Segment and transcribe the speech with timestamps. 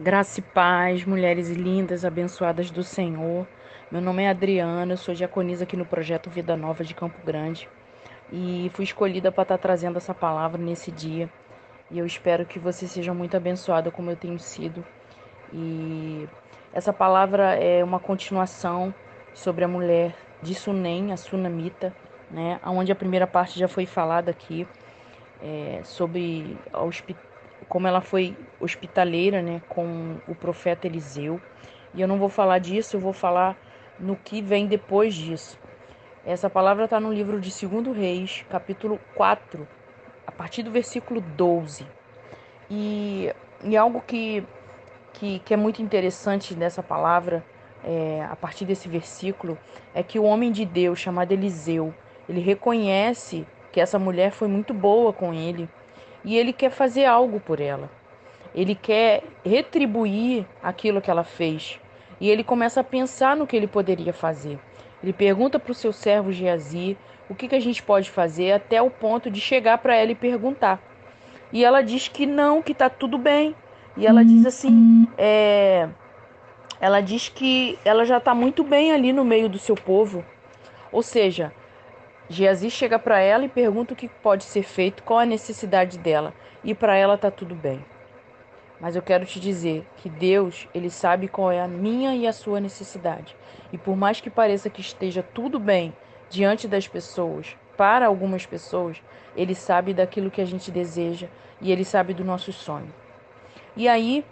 [0.00, 3.44] Graça e paz, mulheres lindas, abençoadas do Senhor.
[3.90, 7.68] Meu nome é Adriana, eu sou diaconisa aqui no projeto Vida Nova de Campo Grande
[8.32, 11.28] e fui escolhida para estar trazendo essa palavra nesse dia.
[11.90, 14.84] E eu espero que você seja muito abençoada como eu tenho sido.
[15.52, 16.28] E
[16.72, 18.94] essa palavra é uma continuação
[19.34, 21.92] sobre a mulher de Sunem, a sunamita,
[22.30, 22.60] né?
[22.64, 24.64] Onde a primeira parte já foi falada aqui
[25.42, 27.27] é, sobre hospital
[27.68, 31.40] como ela foi hospitaleira, né, com o profeta Eliseu.
[31.94, 33.56] E eu não vou falar disso, eu vou falar
[33.98, 35.58] no que vem depois disso.
[36.24, 39.66] Essa palavra está no livro de 2 Reis, capítulo 4,
[40.26, 41.86] a partir do versículo 12.
[42.70, 43.32] E,
[43.64, 44.44] e algo que,
[45.14, 47.44] que, que é muito interessante nessa palavra,
[47.84, 49.58] é, a partir desse versículo,
[49.94, 51.94] é que o homem de Deus, chamado Eliseu,
[52.28, 55.68] ele reconhece que essa mulher foi muito boa com ele,
[56.24, 57.90] e ele quer fazer algo por ela.
[58.54, 61.78] Ele quer retribuir aquilo que ela fez.
[62.20, 64.58] E ele começa a pensar no que ele poderia fazer.
[65.02, 66.96] Ele pergunta para o seu servo Geazi
[67.28, 70.14] o que, que a gente pode fazer até o ponto de chegar para ela e
[70.14, 70.82] perguntar.
[71.52, 73.54] E ela diz que não, que está tudo bem.
[73.96, 75.88] E ela diz assim, é...
[76.80, 80.24] ela diz que ela já está muito bem ali no meio do seu povo.
[80.92, 81.52] Ou seja,
[82.28, 86.34] Geazi chega para ela e pergunta o que pode ser feito, qual a necessidade dela,
[86.62, 87.84] e para ela tá tudo bem.
[88.78, 92.32] Mas eu quero te dizer que Deus, ele sabe qual é a minha e a
[92.32, 93.34] sua necessidade.
[93.72, 95.92] E por mais que pareça que esteja tudo bem
[96.28, 99.02] diante das pessoas, para algumas pessoas,
[99.36, 101.28] ele sabe daquilo que a gente deseja
[101.60, 102.92] e ele sabe do nosso sonho.
[103.74, 104.24] E aí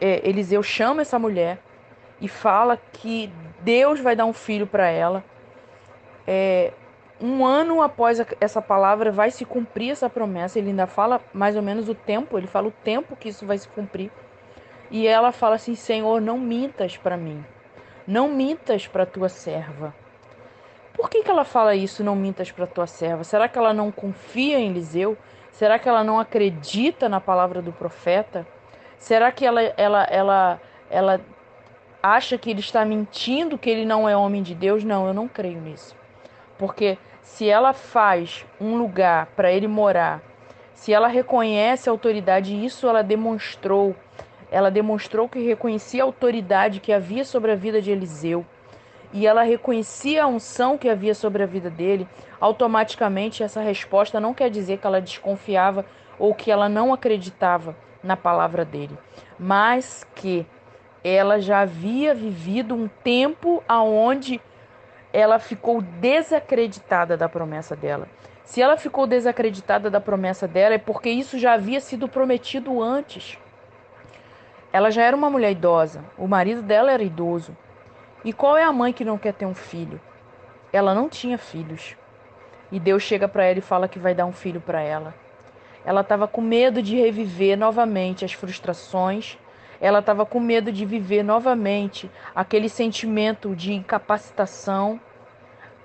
[0.00, 1.58] é, Eliseu chama essa mulher
[2.20, 3.30] e fala que
[3.60, 5.22] Deus vai dar um filho para ela
[6.30, 6.74] é,
[7.18, 10.58] um ano após essa palavra vai se cumprir essa promessa.
[10.58, 13.56] Ele ainda fala mais ou menos o tempo, ele fala o tempo que isso vai
[13.56, 14.12] se cumprir.
[14.90, 17.42] E ela fala assim: Senhor, não mintas para mim,
[18.06, 19.94] não mintas para tua serva.
[20.92, 23.24] Por que, que ela fala isso, não mintas para tua serva?
[23.24, 25.16] Será que ela não confia em Eliseu?
[25.50, 28.46] Será que ela não acredita na palavra do profeta?
[28.98, 30.60] Será que ela, ela, ela,
[30.90, 31.20] ela
[32.02, 34.84] acha que ele está mentindo, que ele não é homem de Deus?
[34.84, 35.96] Não, eu não creio nisso.
[36.58, 40.20] Porque se ela faz um lugar para ele morar,
[40.74, 43.94] se ela reconhece a autoridade, isso ela demonstrou.
[44.50, 48.44] Ela demonstrou que reconhecia a autoridade que havia sobre a vida de Eliseu
[49.12, 52.06] e ela reconhecia a unção que havia sobre a vida dele,
[52.40, 55.84] automaticamente essa resposta não quer dizer que ela desconfiava
[56.18, 58.96] ou que ela não acreditava na palavra dele,
[59.38, 60.46] mas que
[61.02, 64.40] ela já havia vivido um tempo aonde
[65.12, 68.08] ela ficou desacreditada da promessa dela.
[68.44, 73.38] Se ela ficou desacreditada da promessa dela, é porque isso já havia sido prometido antes.
[74.72, 77.56] Ela já era uma mulher idosa, o marido dela era idoso.
[78.24, 80.00] E qual é a mãe que não quer ter um filho?
[80.72, 81.96] Ela não tinha filhos.
[82.70, 85.14] E Deus chega para ela e fala que vai dar um filho para ela.
[85.84, 89.38] Ela estava com medo de reviver novamente as frustrações
[89.80, 95.00] ela estava com medo de viver novamente aquele sentimento de incapacitação.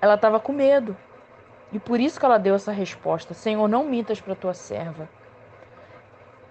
[0.00, 0.96] Ela estava com medo.
[1.72, 5.08] E por isso que ela deu essa resposta: Senhor, não mintas para tua serva.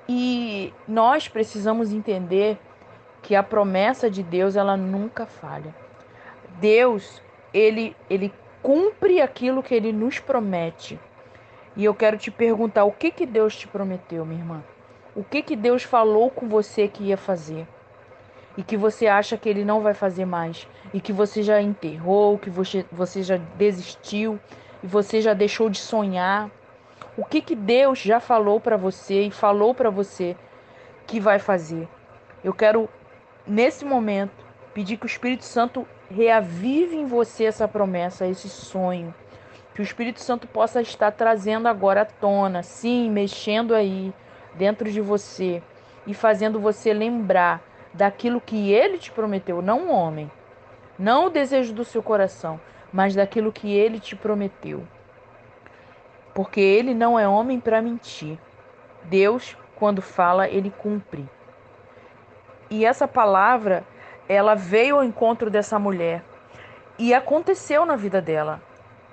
[0.08, 2.58] E nós precisamos entender
[3.22, 5.74] que a promessa de Deus ela nunca falha.
[6.60, 7.22] Deus,
[7.54, 11.00] ele ele cumpre aquilo que ele nos promete.
[11.76, 14.64] E eu quero te perguntar, o que que Deus te prometeu, minha irmã?
[15.16, 17.68] O que, que Deus falou com você que ia fazer
[18.58, 22.38] e que você acha que ele não vai fazer mais e que você já enterrou,
[22.38, 24.40] que você, você já desistiu
[24.84, 26.50] e você já deixou de sonhar.
[27.16, 30.36] O que, que Deus já falou para você e falou para você
[31.06, 31.88] que vai fazer?
[32.44, 32.90] Eu quero,
[33.46, 34.44] nesse momento,
[34.74, 39.14] pedir que o Espírito Santo reavive em você essa promessa, esse sonho.
[39.74, 44.14] Que o Espírito Santo possa estar trazendo agora à tona, sim, mexendo aí,
[44.56, 45.62] dentro de você
[46.06, 47.62] e fazendo você lembrar
[47.94, 50.32] daquilo que ele te prometeu, não o homem,
[50.98, 52.60] não o desejo do seu coração,
[52.92, 54.84] mas daquilo que ele te prometeu.
[56.34, 58.38] Porque ele não é homem para mentir.
[59.04, 61.28] Deus, quando fala, ele cumpre.
[62.70, 63.84] E essa palavra,
[64.28, 66.24] ela veio ao encontro dessa mulher
[66.98, 68.62] e aconteceu na vida dela.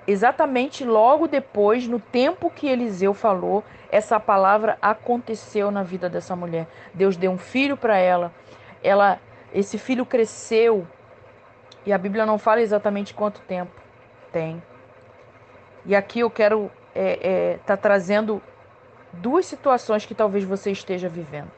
[0.07, 6.67] Exatamente logo depois, no tempo que Eliseu falou, essa palavra aconteceu na vida dessa mulher.
[6.93, 8.31] Deus deu um filho para ela.
[8.83, 9.19] Ela,
[9.53, 10.87] esse filho cresceu
[11.85, 13.79] e a Bíblia não fala exatamente quanto tempo
[14.31, 14.61] tem.
[15.85, 18.41] E aqui eu quero estar é, é, tá trazendo
[19.13, 21.51] duas situações que talvez você esteja vivendo.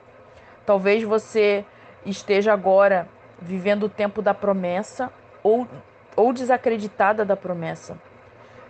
[0.66, 1.66] Talvez você
[2.06, 3.08] esteja agora
[3.42, 5.12] vivendo o tempo da promessa
[5.42, 5.68] ou,
[6.16, 7.98] ou desacreditada da promessa.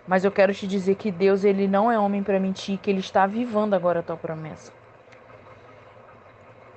[0.06, 3.00] Mas eu quero te dizer que Deus ele não é homem para mentir, que ele
[3.00, 4.72] está avivando agora a tua promessa.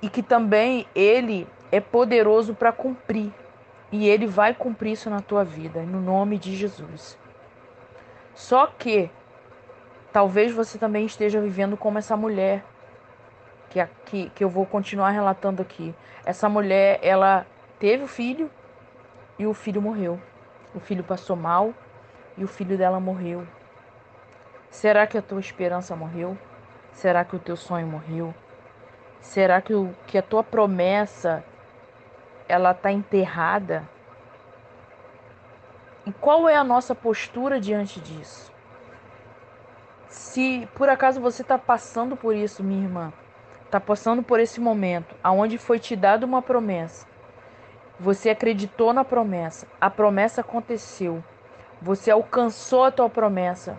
[0.00, 3.32] E que também ele é poderoso para cumprir.
[3.92, 7.18] E ele vai cumprir isso na tua vida, no nome de Jesus.
[8.34, 9.10] Só que
[10.12, 12.64] talvez você também esteja vivendo como essa mulher
[13.68, 15.94] que, que, que eu vou continuar relatando aqui.
[16.24, 17.46] Essa mulher, ela
[17.78, 18.50] teve o filho
[19.38, 20.20] e o filho morreu.
[20.74, 21.74] O filho passou mal
[22.38, 23.46] e o filho dela morreu.
[24.70, 26.38] Será que a tua esperança morreu?
[26.92, 28.34] Será que o teu sonho morreu?
[29.20, 31.44] Será que, o, que a tua promessa
[32.48, 33.88] ela está enterrada?
[36.06, 38.52] E qual é a nossa postura diante disso?
[40.08, 43.12] Se por acaso você está passando por isso, minha irmã,
[43.64, 47.06] está passando por esse momento, aonde foi te dada uma promessa,
[48.00, 51.22] você acreditou na promessa, a promessa aconteceu,
[51.80, 53.78] você alcançou a tua promessa,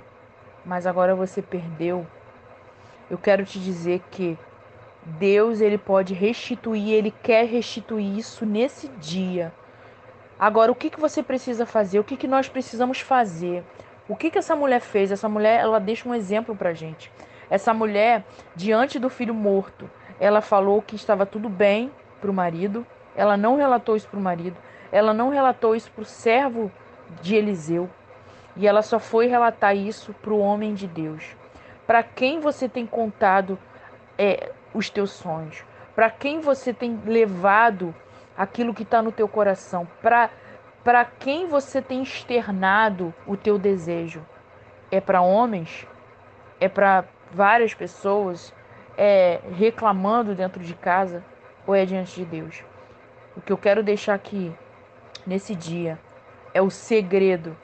[0.66, 2.06] mas agora você perdeu.
[3.10, 4.38] Eu quero te dizer que
[5.04, 9.52] Deus ele pode restituir, ele quer restituir isso nesse dia.
[10.40, 12.00] Agora, o que, que você precisa fazer?
[12.00, 13.64] O que, que nós precisamos fazer?
[14.08, 15.12] O que, que essa mulher fez?
[15.12, 17.12] Essa mulher, ela deixa um exemplo pra gente.
[17.50, 18.24] Essa mulher,
[18.56, 21.92] diante do filho morto, ela falou que estava tudo bem
[22.22, 22.86] para o marido.
[23.16, 24.56] Ela não relatou isso para o marido.
[24.92, 26.72] Ela não relatou isso para o servo
[27.22, 27.90] de Eliseu.
[28.56, 31.24] E ela só foi relatar isso para o homem de Deus.
[31.88, 33.58] Para quem você tem contado
[34.18, 35.64] é, os teus sonhos?
[35.96, 37.96] Para quem você tem levado
[38.38, 39.88] aquilo que está no teu coração?
[40.02, 44.26] Para quem você tem externado o teu desejo?
[44.92, 45.88] É para homens?
[46.60, 48.54] É para várias pessoas
[48.98, 51.24] é, reclamando dentro de casa
[51.66, 52.64] ou é diante de Deus?
[53.38, 54.54] O que eu quero deixar aqui
[55.26, 55.98] nesse dia
[56.54, 57.56] é o segredo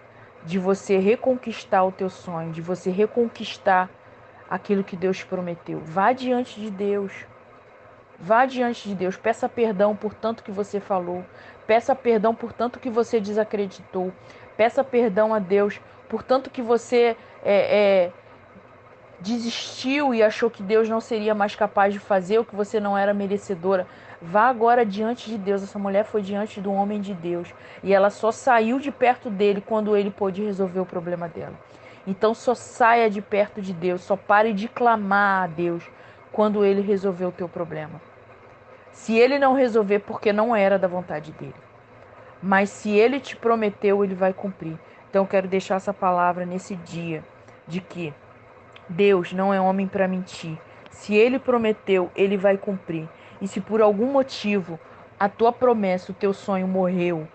[0.44, 3.90] de você reconquistar o teu sonho, de você reconquistar
[4.50, 5.80] aquilo que Deus prometeu.
[5.80, 7.26] Vá diante de Deus.
[8.20, 11.26] Vá diante de Deus, peça perdão por tanto que você falou,
[11.68, 14.14] peça perdão por tanto que você desacreditou,
[14.56, 18.12] peça perdão a Deus por tanto que você é, é,
[19.20, 22.98] desistiu e achou que Deus não seria mais capaz de fazer o que você não
[22.98, 23.86] era merecedora.
[24.25, 25.62] Vá agora diante de Deus.
[25.62, 29.62] Essa mulher foi diante do homem de Deus e ela só saiu de perto dele
[29.62, 31.54] quando ele pôde resolver o problema dela.
[32.07, 35.88] Então só saia de perto de Deus, só pare de clamar a Deus
[36.31, 38.01] quando ele resolver o teu problema.
[38.92, 41.56] Se ele não resolver porque não era da vontade dele.
[42.42, 44.77] Mas se ele te prometeu, ele vai cumprir.
[45.10, 47.24] Então eu quero deixar essa palavra nesse dia
[47.68, 48.13] de que
[48.89, 50.57] Deus não é homem para mentir.
[50.89, 53.07] Se ele prometeu, ele vai cumprir.
[53.42, 54.80] E se por algum motivo
[55.20, 57.28] a tua promessa, o teu sonho morreu,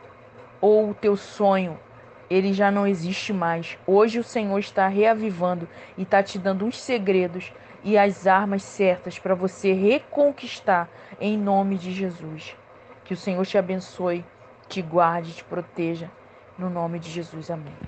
[0.61, 1.79] ou o teu sonho
[2.31, 3.77] ele já não existe mais.
[3.85, 5.69] Hoje o Senhor está reavivando
[5.99, 7.53] e está te dando os segredos
[7.83, 10.89] e as armas certas para você reconquistar
[11.21, 12.57] em nome de Jesus.
[13.05, 14.25] Que o Senhor te abençoe,
[14.69, 16.09] te guarde, te proteja.
[16.57, 17.81] No nome de Jesus, amém.